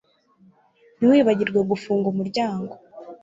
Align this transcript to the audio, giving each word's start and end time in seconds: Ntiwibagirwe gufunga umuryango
Ntiwibagirwe 0.97 1.59
gufunga 1.69 2.05
umuryango 2.13 2.71